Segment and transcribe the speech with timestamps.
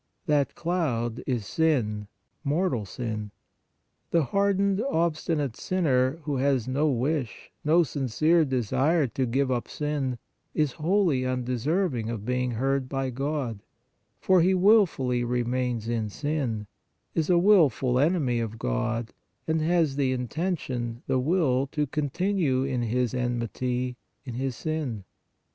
[0.25, 2.07] That cloud is sin,
[2.43, 3.29] mortal sin.
[4.09, 9.67] The hardened, ob stinate sinner who has no wish, no sincere desire to give up
[9.67, 10.17] sin,
[10.55, 13.61] is wholly undeserving of being heard by God,
[14.19, 16.65] for he wilfully remains in sin,
[17.13, 19.13] is a wilful enemy of God
[19.47, 25.03] and has the intention, the will to continue in His enmity, in his sin.